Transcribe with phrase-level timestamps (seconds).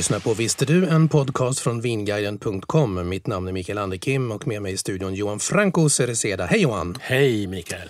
[0.00, 0.88] lyssnar på Visste du?
[0.88, 3.08] En podcast från vinguiden.com.
[3.08, 6.46] Mitt namn är Mikael Anderkim och med mig i studion Johan Franco Cereceda.
[6.46, 6.96] Hej Johan!
[7.00, 7.88] Hej Mikael!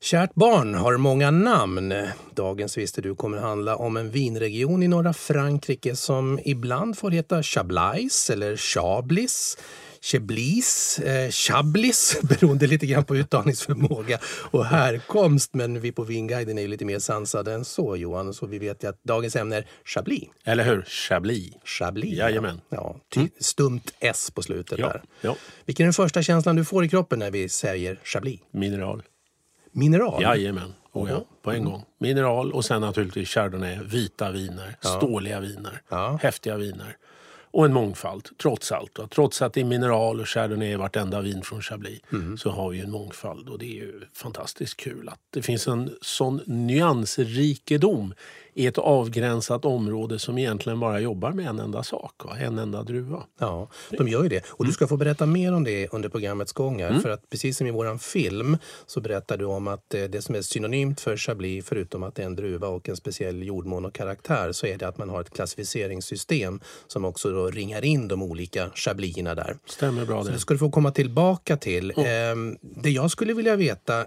[0.00, 1.94] Kärt barn har många namn.
[2.34, 7.42] Dagens Visste du kommer handla om en vinregion i norra Frankrike som ibland får heta
[7.42, 9.58] Chablais eller Chablis.
[10.12, 14.18] Chablis, eh, Chablis, beroende lite grann på uttalningsförmåga
[14.50, 15.54] och härkomst.
[15.54, 18.84] Men vi på Vinguiden är ju lite mer sansade än så Johan, så vi vet
[18.84, 20.28] ju att dagens ämne är Chablis.
[20.44, 20.82] Eller hur?
[20.82, 21.52] Chablis.
[21.64, 22.18] Chablis.
[22.18, 22.60] Jajamän.
[22.68, 25.02] Ja, ty- stumt S på slutet Ja, där.
[25.20, 25.36] ja.
[25.66, 28.40] Vilken är den första känslan du får i kroppen när vi säger Chablis?
[28.50, 29.02] Mineral.
[29.72, 30.22] Mineral?
[30.22, 30.74] Jajamän.
[30.92, 31.24] Oh, ja.
[31.42, 31.84] På en gång.
[32.00, 33.78] Mineral och sen naturligtvis chardonnay.
[33.84, 34.76] Vita viner.
[34.80, 35.80] Ståliga viner.
[35.88, 36.18] Ja.
[36.22, 36.96] Häftiga viner.
[37.54, 38.98] Och en mångfald, trots allt.
[38.98, 42.00] Och trots att det är mineral och chardonnay i vartenda vin från Chablis
[42.38, 43.48] så har vi en mångfald.
[43.48, 48.14] Och det är ju fantastiskt kul att det finns en sån nyansrikedom
[48.54, 52.24] i ett avgränsat område som egentligen bara jobbar med en enda sak.
[52.24, 52.36] Va?
[52.38, 53.22] En enda druva.
[53.40, 54.44] Ja, de gör ju det.
[54.50, 56.82] Och du ska få berätta mer om det under programmets gång.
[56.82, 57.00] här.
[57.00, 58.56] För att precis som i våran film
[58.86, 62.22] så berättar du om att eh, det som är synonymt för Chablis, förutom att det
[62.22, 65.20] är en druva och en speciell jordmån och karaktär, så är det att man har
[65.20, 69.56] ett klassificeringssystem som också då ringar in de olika Chablisarna där.
[69.66, 70.34] Stämmer bra Så det.
[70.34, 71.92] det ska du få komma tillbaka till.
[71.96, 74.06] Ehm, det jag skulle vilja veta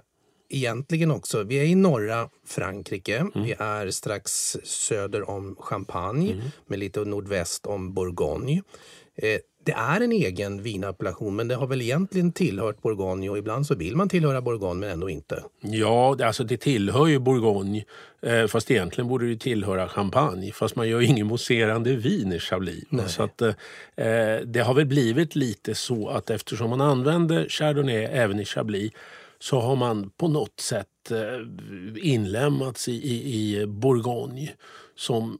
[0.50, 3.25] egentligen också, vi är i norra Frankrike.
[3.35, 8.62] Vi är strax söder om Champagne, med lite nordväst om Bourgogne.
[9.16, 13.68] Eh, det är en egen vinappellation, men det har väl egentligen tillhört Bourgogne och ibland
[13.68, 15.44] så vill man tillhöra Bourgogne men ändå inte.
[15.62, 17.84] Ja, det- alltså det tillhör ju Bourgogne.
[18.22, 20.52] Eh, fast egentligen borde det tillhöra Champagne.
[20.52, 22.84] Fast man gör ju ingen mousserande vin i Chablis.
[23.07, 23.53] Så att, eh,
[24.07, 28.91] eh, det har väl blivit lite så att eftersom man använder Chardonnay även i Chablis
[29.40, 34.53] så har man på något sätt eh, inlämnats i, i, i Bourgogne
[34.96, 35.40] som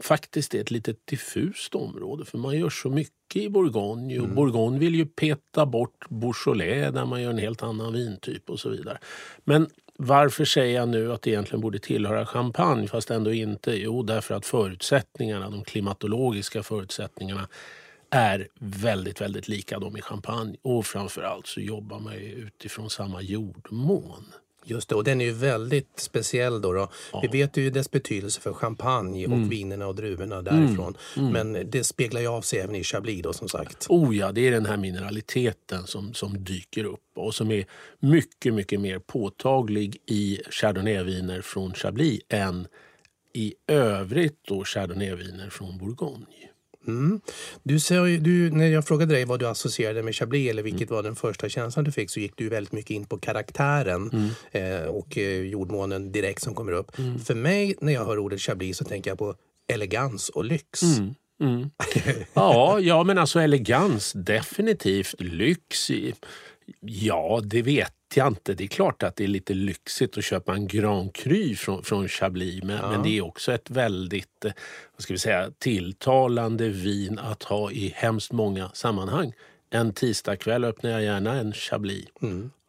[0.00, 4.78] faktiskt är ett lite diffust område för man gör så mycket i Bourgogne och Bourgogne
[4.78, 8.98] vill ju peta bort Beaujolais där man gör en helt annan vintyp och så vidare.
[9.44, 9.66] Men
[9.96, 13.72] varför säger jag nu att det egentligen borde tillhöra champagne fast ändå inte?
[13.72, 17.48] Jo, därför att förutsättningarna, de klimatologiska förutsättningarna
[18.12, 23.22] är väldigt, väldigt lika de i champagne och framförallt så jobbar man ju utifrån samma
[23.22, 24.24] jordmån.
[24.64, 26.72] Just det, och den är ju väldigt speciell då.
[26.72, 26.90] då.
[27.22, 30.96] Vi vet ju dess betydelse för champagne och vinerna och druvorna därifrån.
[31.32, 33.86] Men det speglar ju av sig även i Chablis då som sagt.
[33.88, 37.64] Oh ja, det är den här mineraliteten som, som dyker upp och som är
[37.98, 42.66] mycket, mycket mer påtaglig i chardonnayviner från Chablis än
[43.32, 46.51] i övrigt då chardonnayviner från Bourgogne.
[47.62, 50.90] Du, sa ju- du, när jag frågade dig vad du associerade med Chablis eller vilket
[50.90, 54.82] var den första känslan du fick så gick du väldigt mycket in på karaktären eh,
[54.88, 56.96] och eh, jordmånen direkt som kommer upp.
[57.26, 59.34] För mig när jag hör ordet Chablis så tänker jag på
[59.72, 60.82] elegans och lyx.
[62.34, 65.14] Ja, ja, men alltså elegans, definitivt.
[65.18, 65.90] Lyx,
[66.80, 68.54] ja, det vet jag inte.
[68.54, 72.08] Det är klart att det är lite lyxigt att köpa en Grand Cru från, från
[72.08, 74.52] Chablis men, men det är också ett väldigt eh,
[74.96, 79.32] vad ska vi säga, tilltalande vin att ha i hemskt många sammanhang.
[79.70, 82.06] En tisdagkväll öppnar jag gärna en Chablis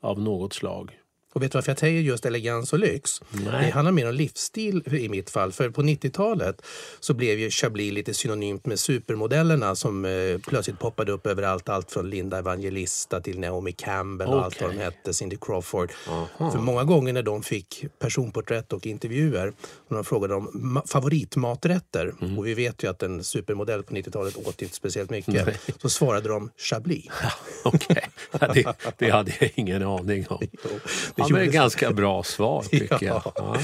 [0.02, 1.00] av något slag.
[1.34, 3.22] Och vet du varför jag säger just elegans och lyx?
[3.32, 3.66] Nej.
[3.66, 5.52] Det handlar mer om livsstil i mitt fall.
[5.52, 6.62] För på 90-talet
[7.00, 10.12] så blev ju Chablis lite synonymt med supermodellerna som eh,
[10.48, 11.70] plötsligt poppade upp överallt.
[11.70, 15.92] Allt från Linda Evangelista till Naomi Campbell och allt vad de hette, Cindy Crawford.
[16.38, 19.54] För många gånger när de fick personporträtt och intervjuer
[19.88, 22.38] och de frågade om ma- favoritmaträtter Mm.
[22.40, 25.60] och vi vet ju att en supermodell på 90-talet åt inte speciellt mycket.
[25.82, 27.06] Så svarade de Chablis.
[27.64, 28.06] Okej,
[28.40, 30.40] ja, det, det hade jag ingen aning om.
[30.64, 30.70] Jo,
[31.16, 33.22] det Ja, men ett ganska bra svar tycker jag.
[33.26, 33.34] Ja.
[33.36, 33.58] Ja.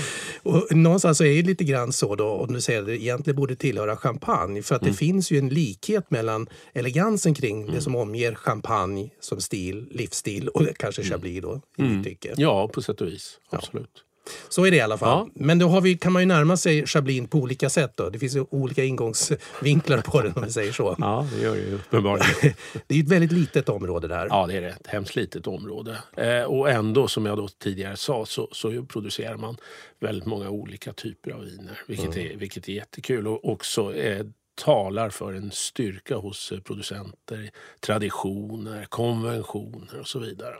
[0.44, 3.36] Och någonstans så är det lite grann så då, och nu säger jag det egentligen
[3.38, 4.62] borde tillhöra champagne.
[4.64, 4.92] För att Mm.
[4.92, 10.48] det finns ju en likhet mellan elegansen kring det som omger champagne som stil, livsstil
[10.48, 12.28] och kanske Chablis då i mitt tycke.
[12.28, 12.42] Mm.
[12.42, 13.40] ja, på sätt och vis.
[13.50, 14.04] Absolut.
[14.50, 15.10] Så är det i alla fall.
[15.10, 15.32] Ja.
[15.34, 17.94] Men då vi, kan man ju närma sig Chablis på olika sätt.
[17.96, 18.10] Då.
[18.10, 20.96] Det finns olika ingångsvinklar på den om vi säger så.
[21.10, 22.30] Ja, det gör det ju uppenbarligen.
[22.88, 24.28] Det är ju ett väldigt litet område där.
[24.30, 24.68] Ja, det är det.
[24.68, 25.98] Ett hemskt litet område.
[26.18, 29.58] Eh, och ändå, som jag då tidigare sa, så, så producerar man
[30.00, 31.80] väldigt många olika typer av viner.
[31.88, 34.26] Vilket, är, vilket är jättekul och också eh,
[34.60, 37.52] talar för en styrka hos eh, producenter.
[37.80, 40.56] Traditioner, konventioner och så vidare.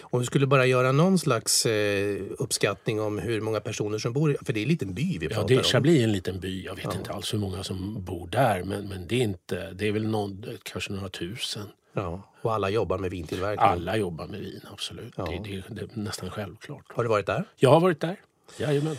[0.00, 4.36] Om vi skulle bara göra någon slags eh, uppskattning om hur många personer som bor
[4.44, 5.86] för det är en liten by vi Ja, pratar det är om.
[5.86, 6.64] Är en liten by.
[6.64, 8.64] Jag vet inte alls hur många som bor där.
[8.64, 11.68] Men, men det, är inte, det är väl någon, kanske några tusen.
[11.92, 13.68] Ja, och alla jobbar med vintillverkning.
[13.68, 15.16] Alla jobbar med vin, absolut.
[15.16, 16.84] Det, det, det är nästan självklart.
[16.88, 17.44] Har du varit där?
[17.56, 18.20] Jag har varit där.
[18.58, 18.96] Jajamän.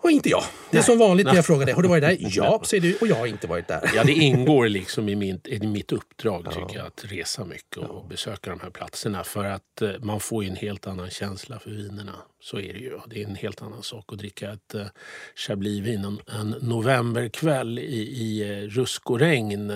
[0.00, 0.44] Och inte jag.
[0.70, 1.74] Det är som vanligt när jag frågar dig.
[1.74, 2.16] Har du varit där?
[2.20, 2.96] Ja, säger du.
[3.00, 3.90] Och jag har inte varit där.
[3.94, 8.08] Ja, det ingår liksom i, min, i mitt uppdrag tycker jag, att resa mycket och
[8.08, 9.24] besöka de här platserna.
[9.24, 12.14] För att eh, man får ju en helt annan känsla för vinerna.
[12.42, 12.98] Så är det ju.
[13.06, 14.86] Det är en helt annan sak att dricka ett eh,
[15.36, 19.72] Chablis-vin en, en novemberkväll i, i eh, rusk och regn.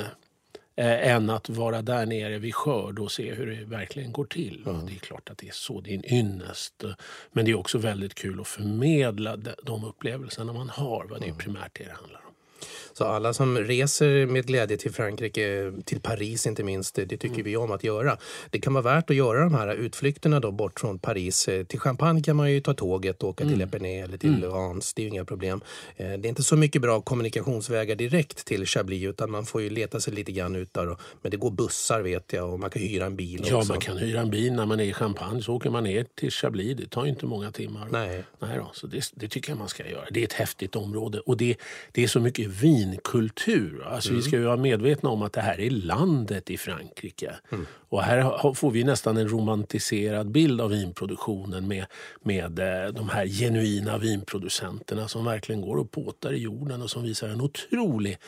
[0.76, 4.62] Eh, än att vara där nere vid skörd och se hur det verkligen går till.
[4.64, 4.72] va.
[4.86, 6.84] Det är klart att det är så, det är en ynnest.
[7.32, 11.06] Men det är också väldigt kul att förmedla de upplevelserna man har.
[11.10, 12.31] Vad det är primärt det det handlar om.
[12.92, 17.44] Så alla som reser med glädje till Frankrike, till Paris inte minst, det tycker Mm.
[17.44, 18.18] vi om att göra.
[18.50, 21.48] Det kan vara värt att göra de här utflykterna då bort från Paris.
[21.48, 23.54] Eh, Till Champagne kan man ju ta tåget och åka Mm.
[23.54, 24.94] till Epernay eller till Reims.
[24.94, 25.60] Det är ju inga problem.
[25.96, 29.70] Eh, Det är inte så mycket bra kommunikationsvägar direkt till Chablis utan man får ju
[29.70, 30.96] leta sig lite grann ut där.
[31.22, 33.72] Men det går bussar vet jag och man kan hyra en bil Ja, också.
[33.72, 35.42] man kan hyra en bil när man är i Champagne.
[35.42, 36.76] Så åker man ner till Chablis.
[36.76, 37.88] Det tar ju inte många timmar.
[37.90, 38.22] Nej.
[38.38, 40.04] Nej då, så det, det tycker jag man ska göra.
[40.10, 41.56] Det är ett häftigt område och det,
[41.92, 43.84] det är så mycket vinkultur.
[43.86, 47.34] Alltså Vi ska ju vara medvetna om att det här är landet i Frankrike.
[47.88, 51.86] Och här får vi nästan en romantiserad bild av vinproduktionen med,
[52.22, 57.02] med eh, de här genuina vinproducenterna som verkligen går och påtar i jorden och som
[57.02, 58.18] visar en otrolig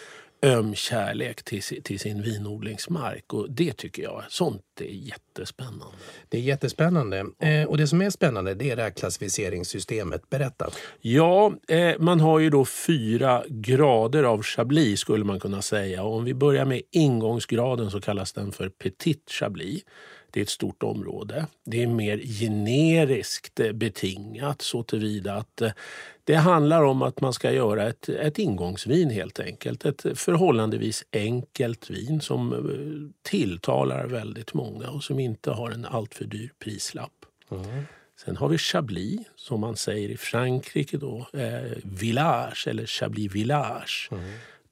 [0.44, 3.32] öm kärlek till, till sin vinodlingsmark.
[3.32, 5.96] Och det tycker jag, sånt är jättespännande.
[6.29, 7.25] Det är jättespännande.
[7.38, 10.31] Eh, och det som är spännande det är det här klassificeringssystemet.
[10.31, 10.70] Berätta.
[11.00, 16.02] Ja, eh, man har ju då fyra grader av Chablis skulle man kunna säga.
[16.02, 19.82] Och om vi börjar med ingångsgraden så kallas den för Petit Chablis.
[20.35, 21.47] Det är ett stort område.
[21.65, 25.71] Det är mer generiskt eh, betingat så tillvida att eh,
[26.25, 29.85] det handlar om att man ska göra ett, ett ingångsvin helt enkelt.
[29.85, 36.25] Ett förhållandevis enkelt vin som eh, tilltalar väldigt många och som inte har en alltför
[36.25, 37.27] dyr prislapp.
[38.25, 40.97] Sen har vi Chablis, som man säger i Frankrike.
[40.97, 44.11] Då, eh, village, eller Chablis Village.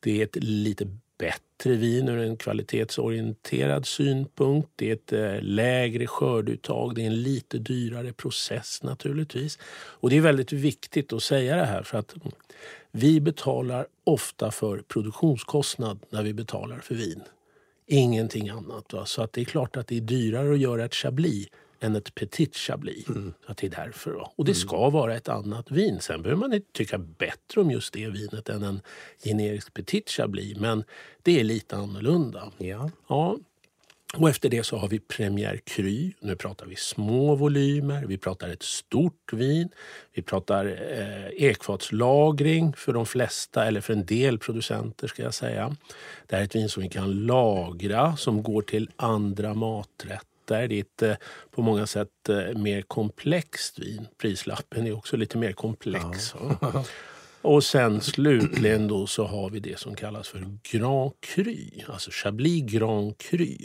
[0.01, 4.69] Det är ett lite bättre vin ur en kvalitetsorienterad synpunkt.
[4.77, 6.95] Det är ett eh, lägre skörduttag.
[6.95, 9.59] Det är en lite dyrare process naturligtvis.
[10.01, 12.15] Och det är väldigt viktigt att säga det här för att
[12.91, 17.23] vi betalar ofta för produktionskostnad när vi betalar för vin.
[17.87, 18.93] Ingenting annat.
[18.93, 19.07] Va?
[19.07, 21.49] Så att det är klart att det är dyrare att göra ett Chablis
[21.83, 23.07] än ett Petit Chablis.
[23.07, 24.11] Så att det är därför.
[24.11, 24.33] Va?
[24.37, 26.01] Och det ska vara ett annat vin.
[26.01, 28.81] Sen behöver man inte tycka bättre om just det vinet än en
[29.25, 30.59] generisk Petit Chablis.
[30.59, 30.85] Men
[31.23, 32.53] det är lite annorlunda.
[32.59, 32.91] Ja.
[33.09, 33.39] Ja.
[34.17, 36.11] Och efter det så har vi Premier Cru.
[36.21, 39.69] Nu pratar vi små volymer, vi pratar ett stort vin.
[40.15, 45.77] Vi pratar eh, ekfatslagring för de flesta, eller för en del producenter ska jag säga.
[46.27, 50.32] Det här är ett vin som vi kan lagra, som går till andra maträtter.
[50.69, 51.15] Det är ett eh,
[51.51, 54.07] på många sätt eh, mer komplext vin.
[54.19, 56.35] Prislappen är också lite mer komplex.
[56.61, 56.85] Ja.
[57.43, 61.57] Och sen slutligen då så har vi det som kallas för Grand Cru,
[61.89, 63.57] alltså Chablis Grand Cru.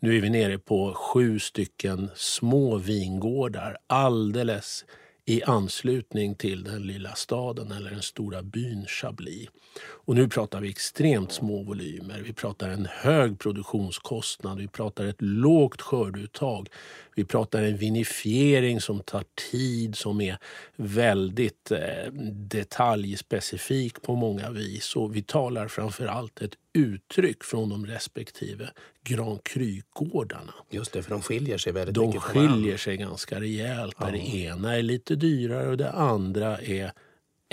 [0.00, 4.84] Nu är vi nere på sju stycken små vingårdar alldeles
[5.26, 9.48] i anslutning till den lilla staden eller den stora byn Chablis.
[9.80, 12.20] Och nu pratar vi extremt små volymer.
[12.20, 16.68] Vi pratar en hög produktionskostnad, vi pratar ett lågt skördeuttag.
[17.16, 20.38] Vi pratar en vinifiering som tar tid, som är
[20.76, 24.96] väldigt eh, detaljspecifik på många vis.
[24.96, 28.70] Och vi talar framför allt ett uttryck från de respektive
[29.04, 30.54] Grand Cru-gårdarna.
[30.70, 33.98] Just det, för de skiljer sig väldigt de mycket från skiljer sig ganska rejält.
[33.98, 36.92] Där det ena är lite dyrare och det andra är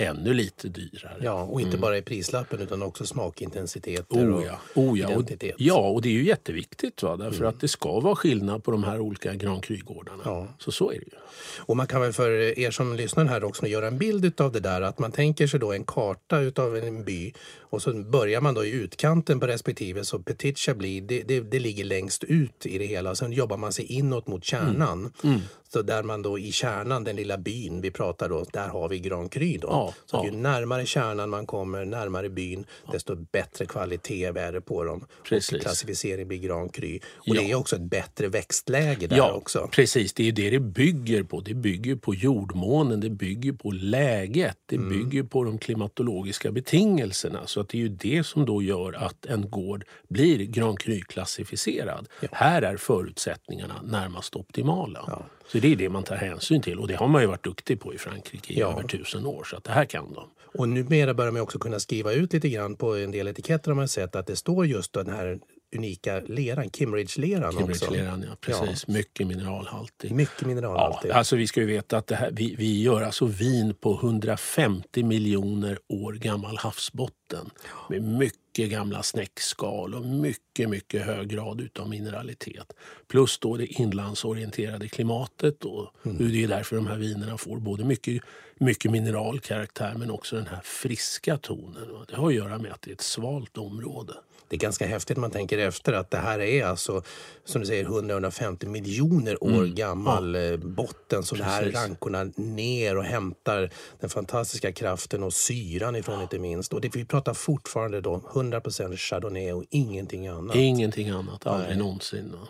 [0.02, 1.16] ännu lite dyrare.
[1.20, 5.06] Ja, och inte bara i prislappen utan också smakintensiteter Oh och ja, oh ja.
[5.06, 5.54] Och, identitet.
[5.58, 7.02] ja, och det är ju jätteviktigt.
[7.02, 7.16] Va?
[7.16, 10.22] Därför att det ska vara skillnad på de här olika Grand Cru-gårdarna.
[10.24, 10.46] Ja.
[10.58, 11.18] Så så är det ju.
[11.58, 14.60] Och man kan väl för er som lyssnar här också göra en bild av det
[14.60, 14.82] där.
[14.82, 18.64] Att man tänker sig då en karta utav en by och så börjar man då
[18.64, 20.04] i utkanten på respektive.
[20.04, 23.10] Så Petit Chablis, det, det, det ligger längst ut i det hela.
[23.10, 25.12] Och sen jobbar man sig inåt mot kärnan.
[25.24, 25.40] Mm.
[25.72, 28.98] Så där man då i kärnan, den lilla byn vi pratar då, där har vi
[28.98, 29.68] Grand Cru då.
[29.70, 30.24] Ja, så ja.
[30.24, 35.06] ju närmare kärnan man kommer, närmare byn, desto bättre kvalitet är det på dem.
[35.28, 35.52] Precis.
[35.52, 36.98] Och klassificering blir Grand Cru.
[37.16, 37.48] Och det Ja.
[37.48, 39.68] är också ett bättre växtläge där ja, också.
[39.72, 40.12] precis.
[40.12, 41.40] Det är det det bygger på.
[41.40, 44.88] Det bygger på jordmånen, det bygger på läget, det Mm.
[44.88, 47.46] bygger på de klimatologiska betingelserna.
[47.46, 52.08] Så att det är ju det som då gör att en gård blir Grand Cru-klassificerad.
[52.32, 55.22] Här är förutsättningarna närmast optimala.
[55.48, 57.80] Så det är det man tar hänsyn till och det har man ju varit duktig
[57.80, 58.72] på i Frankrike i Ja.
[58.72, 59.44] över tusen år.
[59.44, 60.28] Så att det här kan de.
[60.58, 63.76] Och numera börjar man också kunna skriva ut lite grann på en del etiketter har
[63.76, 65.38] man sett att det står just den här
[65.76, 67.58] unika leran, Kimmeridge-leran också.
[67.58, 68.88] Cambridge-leran, ja, precis.
[68.88, 70.12] Mycket mineralhaltig.
[70.12, 71.04] Mycket mineralhalt.
[71.08, 73.94] Ja, alltså vi ska ju veta att det här, vi, vi gör alltså vin på
[73.94, 77.50] 150 miljoner år gammal havsbotten.
[77.88, 82.72] Med mycket gamla snäckskal och mycket, mycket hög grad utav mineralitet.
[83.08, 85.64] Plus då det inlandsorienterade klimatet.
[85.64, 88.22] Och Det är därför de här vinerna får både mycket,
[88.62, 91.88] mycket mineralkaraktär men också den här friska tonen.
[92.08, 94.12] Det har att göra med att det är ett svalt område.
[94.48, 97.02] Det är ganska häftigt man tänker efter att det här är alltså
[97.44, 101.22] som du säger 100-150 miljoner år gammal eh, botten.
[101.22, 101.74] Så det här Mm.
[101.74, 106.72] Rankorna ner och hämtar den fantastiska kraften och syran ifrån inte minst.
[106.72, 110.56] Och det, vi pratar fortfarande då 100% chardonnay och ingenting annat.
[110.56, 112.32] Ingenting annat, aldrig någonsin.
[112.32, 112.48] va?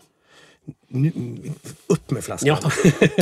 [0.88, 1.12] Nu,
[1.86, 2.48] upp med flaskan!
[2.62, 2.70] Ja,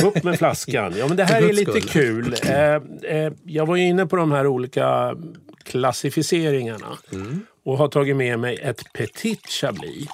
[0.07, 0.93] upp med flaskan.
[0.97, 2.35] Ja, men det här är lite kul.
[2.45, 2.75] Eh,
[3.17, 5.15] eh, jag var inne på de här olika
[5.63, 6.97] klassificeringarna
[7.63, 10.07] och har tagit med mig ett Petit Chablis.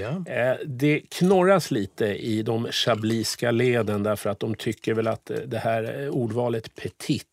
[0.00, 0.32] Ja.
[0.32, 5.58] Eh, Det knorras lite i de chabliska leden därför att de tycker väl att det
[5.58, 7.26] här ordvalet petit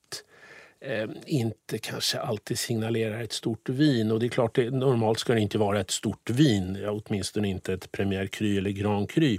[0.81, 4.11] eh, inte kanske alltid signalerar ett stort vin.
[4.11, 7.47] Och det är klart, det, normalt ska det inte vara ett stort vin, ja, åtminstone
[7.47, 9.37] inte ett Premier Cru eller Grand Cru.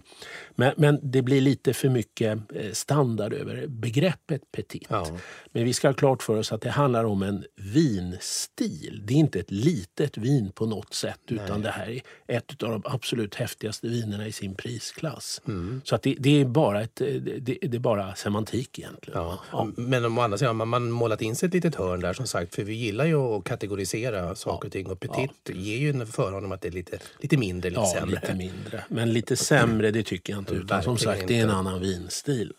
[0.55, 4.87] Men, men det blir lite för mycket eh, standard över begreppet petit.
[4.89, 5.07] Ja.
[5.53, 9.03] Men vi ska ha klart för oss att det handlar om en vinstil.
[9.05, 11.89] Det är inte ett litet vin på något sätt utan det här
[12.27, 15.43] är ett av de absolut häftigaste vinerna i sin prisklass.
[15.47, 15.81] Mm.
[15.85, 19.21] Så att det, det, är bara ett, det, det det är bara semantik egentligen.
[19.53, 19.69] Ja.
[19.77, 22.55] Men å andra sidan har man målat in sig ett litet hörn där som sagt.
[22.55, 24.87] För vi gillar ju att kategorisera saker och ting.
[24.87, 27.93] Och petit ger ju en förhållande om att det är lite, lite mindre, lite Ja,
[28.01, 28.15] sämre.
[28.21, 28.85] lite mindre.
[28.89, 30.55] Men lite sämre, det tycker jag inte.
[30.55, 32.53] Utan som Verkligen sagt, det är en annan vinstil.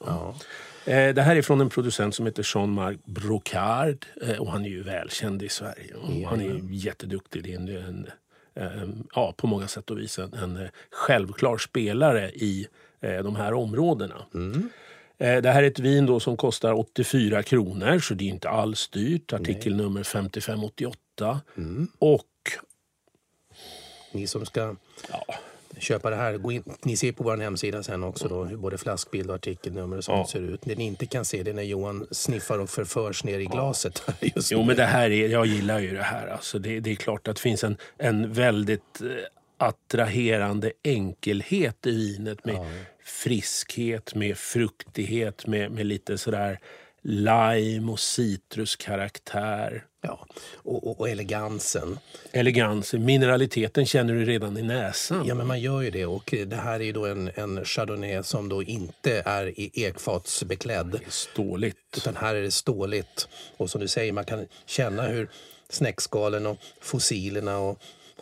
[0.85, 4.05] Eh, Det här är från en producent som heter Jean-Marc Brocard.
[4.21, 5.95] eh, Och han är ju välkänd i Sverige.
[6.29, 7.43] Han är ju jätteduktig.
[7.43, 8.07] Det är en,
[9.15, 12.67] ja, på många sätt och vis en, en eh, självklar spelare i
[13.23, 14.15] de här områdena.
[14.35, 14.61] Eh,
[15.21, 18.87] Det här är ett vin då som kostar 84 kronor, så det är inte alls
[18.89, 19.33] dyrt.
[19.33, 21.41] Artikelnummer 5588.
[21.99, 22.25] Och
[24.11, 24.75] Ni som ska
[25.11, 25.25] ja,
[25.77, 28.77] köpa det här, gå in, ni ser på vår hemsida sen också då, hur både
[28.77, 30.27] flaskbild och artikelnummer och sånt Ja.
[30.27, 30.61] ser ut.
[30.63, 34.03] Det ni inte kan se det är när Johan sniffar och förförs ner i glaset.
[34.35, 36.27] Just Jo, men det här är, jag gillar ju det här.
[36.27, 39.07] Alltså det, det är klart att det finns en, en väldigt eh,
[39.57, 42.55] attraherande enkelhet i vinet med
[43.03, 46.59] friskhet, med fruktighet, med, med lite sådär
[47.01, 49.85] lime och citruskaraktär.
[50.01, 51.99] Ja, och, och, och elegansen.
[52.31, 55.27] Elegans, mineraliteten känner du redan i näsan.
[55.27, 56.05] Ja, men man gör ju det.
[56.05, 60.99] Och det här är ju då en, en chardonnay som då inte är i ekfatsbeklädd.
[61.07, 61.77] Ståligt.
[61.97, 63.27] Utan här är det ståligt.
[63.57, 65.29] Och som du säger, man kan känna hur
[65.69, 67.79] snäckskalen och fossilerna och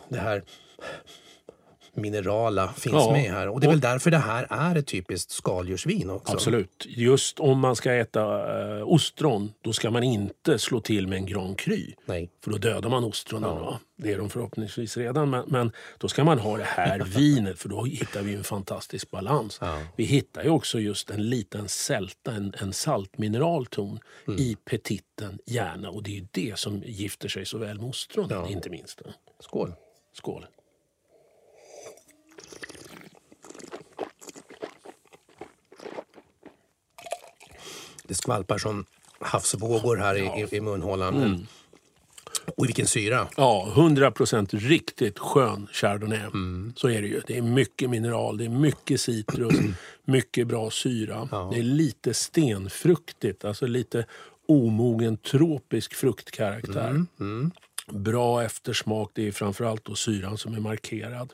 [0.08, 0.42] det här
[1.94, 3.12] minerala finns Ja.
[3.12, 3.48] med här.
[3.48, 6.32] Och det är Och- väl därför det här är ett typiskt skaldjursvin också.
[6.32, 6.86] Absolut.
[6.88, 8.20] Just om man ska äta
[8.78, 11.92] eh, ostron, då ska man inte slå till med en Grand Cru.
[12.06, 12.30] Nej.
[12.44, 13.50] För då dödar man ostronen.
[13.50, 13.80] va?
[13.96, 15.30] Det är de förhoppningsvis redan.
[15.30, 19.10] Men, men då ska man ha det här vinet för då hittar vi en fantastisk
[19.10, 19.60] balans.
[19.96, 23.98] Vi hittar ju också just en liten sälta, en, en saltmineralton
[24.38, 25.90] i petiten gärna.
[25.90, 29.02] Och det är ju det som gifter sig så väl med ostronen, inte minst.
[29.40, 29.72] Skål!
[30.12, 30.46] Skål!
[38.10, 38.84] Det skvalpar som
[39.20, 41.46] havsvågor här i, i, i munhålan.
[42.56, 43.28] Och vilken syra!
[43.36, 46.20] Ja, 100 procent riktigt skön chardonnay.
[46.76, 47.20] Så är det ju.
[47.26, 49.54] Det är mycket mineral, det är mycket citrus,
[50.04, 51.28] mycket bra syra.
[51.52, 54.04] Det är lite stenfruktigt, alltså lite
[54.48, 57.04] omogen tropisk fruktkaraktär.
[57.86, 61.32] Bra eftersmak, det är framförallt då syran som är markerad.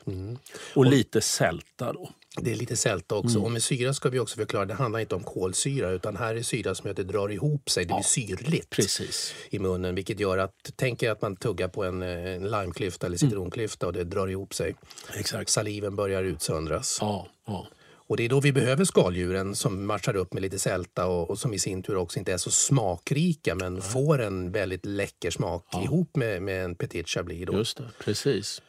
[0.73, 2.09] Och lite sälta då.
[2.41, 3.39] Det är lite sälta också.
[3.39, 6.41] Och med syra ska vi också förklara, det handlar inte om kolsyra utan här är
[6.41, 9.33] syra som gör att det drar ihop sig, det blir syrligt Precis.
[9.49, 13.17] i munnen vilket gör att, tänk er att man tuggar på en, en limeklyfta eller
[13.17, 14.75] citronklyfta och det drar ihop sig.
[15.15, 15.49] Exakt.
[15.49, 16.97] Saliven börjar utsöndras.
[17.01, 17.67] Ja, ja.
[18.09, 21.39] Och det är då vi behöver skaldjuren som matchar upp med lite sälta och, och
[21.39, 25.63] som i sin tur också inte är så smakrika men får en väldigt läcker smak
[25.83, 27.45] ihop med, med en petit chablis.
[27.47, 27.53] Då.
[27.53, 27.89] Just det.
[27.99, 28.61] Precis.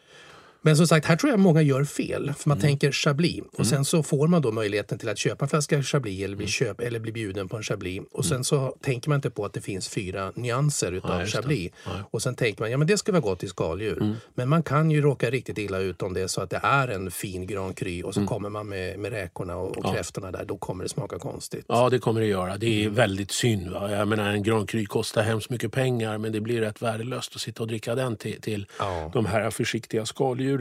[0.63, 2.33] Men som sagt, här tror jag många gör fel.
[2.39, 2.69] För man Mm.
[2.69, 6.25] tänker chablis och sen så får man då möjligheten till att köpa en flaska chablis
[6.25, 6.51] eller bli, Mm.
[6.51, 8.03] köp, eller bli bjuden på en chablis.
[8.13, 11.27] Och sen så tänker man inte på att det finns fyra nyanser utav det.
[11.27, 11.73] chablis.
[12.11, 14.17] Och sen tänker man, ja men det ska vara gott i skaldjur.
[14.35, 16.89] Men man kan ju råka riktigt illa ut om det är så att det är
[16.89, 20.45] en fin Grand Cru och så kommer man med, med räkorna och, och kräftorna där.
[20.45, 21.65] Då kommer det smaka konstigt.
[21.69, 22.57] Ja, det kommer det göra.
[22.57, 22.93] Det Mm.
[22.93, 23.71] är väldigt synd.
[23.71, 23.91] Va?
[23.93, 27.41] Jag menar, en Grand Cru kostar hemskt mycket pengar men det blir rätt värdelöst att
[27.41, 29.11] sitta och dricka den till, till Ja.
[29.15, 30.58] de här försiktiga skaldjuren.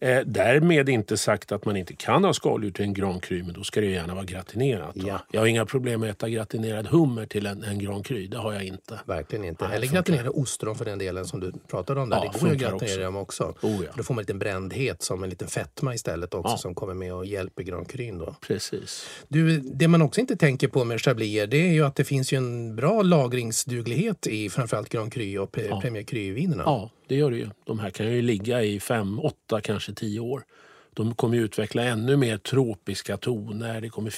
[0.00, 3.52] Eh, därmed inte sagt att man inte kan ha skaldjur till en Grand Cru men
[3.52, 4.92] då ska det gärna vara gratinerat.
[4.94, 5.20] Ja.
[5.32, 8.26] Jag har inga problem med att äta gratinerad hummer till en, en Cru.
[8.26, 9.00] Det har jag inte.
[9.04, 9.64] Verkligen inte.
[9.68, 10.02] Nej, Eller funkar.
[10.02, 12.08] gratinera ostron för den delen som du pratade om.
[12.08, 12.16] Där.
[12.24, 13.00] Ja, det går ju att gratinera också.
[13.00, 13.54] dem också.
[13.62, 13.90] Oh, ja.
[13.96, 16.56] Då får man en liten brändhet som en liten fetma istället också Ja.
[16.58, 18.34] som kommer med och hjälper Grand Crun då.
[18.40, 19.08] Precis.
[19.28, 22.32] Du, det man också inte tänker på med chabliser det är ju att det finns
[22.32, 26.62] ju en bra lagringsduglighet i framförallt Grand Cru och P- Premier Cru-vinerna.
[26.66, 27.48] Ja, det gör det ju.
[27.64, 30.42] De här kan ju ligga i fem, åtta, kanske tio år.
[30.98, 33.80] De kommer ju utveckla ännu mer tropiska toner.
[33.80, 34.12] Det kommer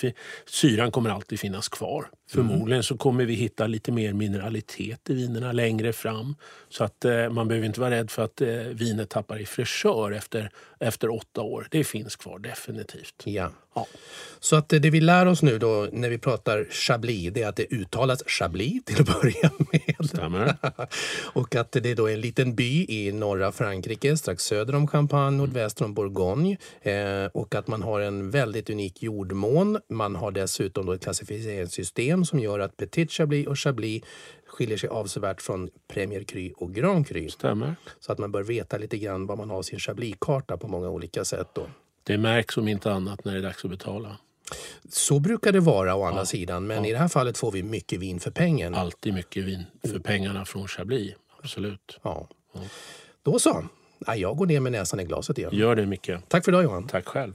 [0.47, 2.11] syran kommer alltid finnas kvar.
[2.31, 6.37] Förmodligen så kommer vi hitta lite mer mineralitet i vinerna längre fram.
[6.69, 10.13] Så att eh, man behöver inte vara rädd för att eh, vinet tappar i fräschör
[10.13, 11.67] efter, efter åtta år.
[11.71, 13.23] Det finns kvar definitivt.
[13.25, 13.51] Ja.
[13.75, 13.87] Ja.
[14.43, 17.57] Så att det vi lär oss nu då när vi pratar chablis det är att
[17.57, 20.09] det uttalas chablis till att börja med.
[20.09, 20.57] Stämmer.
[21.33, 25.37] och att det då är en liten by i norra Frankrike strax söder om Champagne,
[25.37, 26.56] nordväster om Bourgogne.
[26.83, 29.78] Eh, och att man har en väldigt unik jordmån.
[29.89, 34.02] Man har dessutom då ett klassificeringssystem som gör att Petit Chablis och Chablis
[34.47, 37.28] skiljer sig avsevärt från Premier Cru och Grand Cru.
[37.28, 37.75] Stämmer.
[38.00, 41.25] Så att man bör veta lite grann vad man har sin Chablis-karta på många olika
[41.25, 41.49] sätt.
[41.54, 41.67] Då.
[42.02, 44.17] Det märks om inte annat när det är dags att betala.
[44.89, 48.00] Så brukar det vara å andra sidan, men i det här fallet får vi mycket
[48.00, 48.75] vin för pengen.
[48.75, 51.15] Alltid mycket vin för pengarna från Chablis.
[51.43, 51.99] Absolut.
[52.02, 52.28] Ja.
[53.23, 53.65] Då så.
[54.06, 55.50] Ja, jag går ner med näsan i glaset igen.
[55.54, 56.10] Gör det Micke.
[56.28, 56.86] Tack för idag Johan.
[56.89, 57.34] Tack själv.